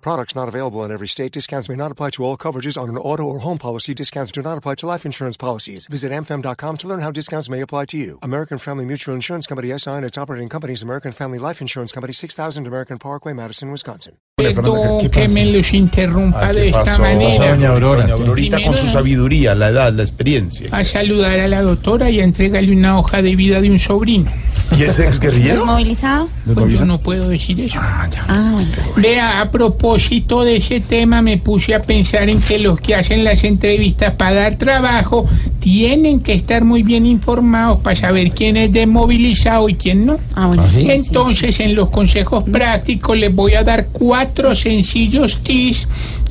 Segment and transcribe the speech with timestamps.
[0.00, 1.30] Products not available in every state.
[1.32, 3.92] Discounts may not apply to all coverages on an auto or home policy.
[3.94, 5.86] Discounts do not apply to life insurance policies.
[5.90, 8.18] Visit amfam.com to learn how discounts may apply to you.
[8.22, 12.14] American Family Mutual Insurance Company SI and its operating companies American Family Life Insurance Company
[12.14, 14.14] 6000 American Parkway, Madison, Wisconsin.
[14.36, 15.34] Perdón ¿qué que pasa?
[15.34, 17.02] me los interrumpa Ah, de ¿Qué esta pasó?
[17.02, 17.50] manera.
[17.50, 20.68] Doña Aurora, Doña Primero- Aurorita con su sabiduría, la edad, la experiencia.
[20.72, 24.30] A saludar a la doctora y a entregarle una hoja de vida de un sobrino.
[24.78, 25.60] ¿Y ese ex guerrillero?
[25.60, 26.28] ¿Desmovilizado?
[26.54, 27.78] Pues yo no puedo decir eso.
[27.80, 28.24] Ah, ya.
[28.28, 28.70] Ah, bueno.
[28.96, 33.24] Vea, a propósito de ese tema, me puse a pensar en que los que hacen
[33.24, 35.26] las entrevistas para dar trabajo
[35.58, 40.18] tienen que estar muy bien informados para saber quién es desmovilizado y quién no.
[40.34, 40.68] Ah, bueno.
[40.68, 45.88] sí, sí, Entonces, en los consejos prácticos les voy a dar cuatro sencillos tips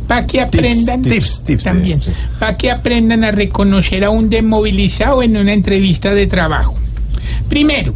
[0.08, 2.10] para que aprendan tips, tips, también, sí.
[2.40, 6.76] para que aprendan a reconocer a un desmovilizado en una entrevista de trabajo.
[7.48, 7.94] Primero,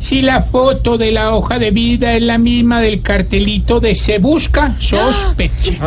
[0.00, 4.18] si la foto de la hoja de vida es la misma del cartelito de se
[4.18, 5.78] busca, sospeche.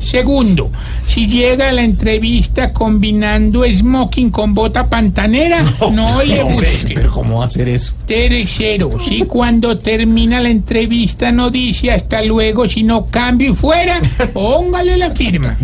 [0.00, 0.70] Segundo,
[1.06, 6.92] si llega a la entrevista combinando smoking con bota pantanera, no, le busque.
[6.94, 7.94] pero ¿cómo va a hacer eso?
[8.04, 14.00] Tercero, si cuando termina la entrevista no dice hasta luego, sino cambio y fuera,
[14.34, 15.56] póngale la firma.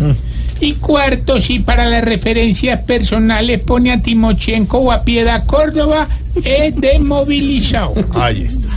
[0.61, 6.75] Y cuarto, si para las referencias personales pone a Timochenko o a Piedad Córdoba, es
[6.75, 7.95] desmovilizado.
[8.13, 8.70] Ahí está.